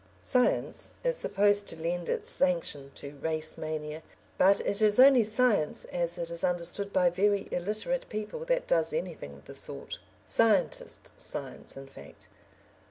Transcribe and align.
"Science" 0.23 0.89
is 1.03 1.15
supposed 1.15 1.67
to 1.69 1.79
lend 1.79 2.09
its 2.09 2.27
sanction 2.27 2.89
to 2.95 3.15
race 3.17 3.55
mania, 3.55 4.01
but 4.35 4.59
it 4.61 4.81
is 4.81 4.99
only 4.99 5.21
"science" 5.23 5.85
as 5.93 6.17
it 6.17 6.31
is 6.31 6.43
understood 6.43 6.91
by 6.91 7.07
very 7.07 7.47
illiterate 7.51 8.09
people 8.09 8.43
that 8.43 8.65
does 8.65 8.93
anything 8.93 9.33
of 9.35 9.45
the 9.45 9.53
sort 9.53 9.99
"scientists'" 10.27 11.11
science, 11.17 11.77
in 11.77 11.85
fact. 11.85 12.25